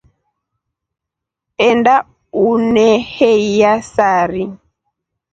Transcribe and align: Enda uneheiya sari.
Enda 1.65 1.97
uneheiya 2.45 3.73
sari. 3.91 4.43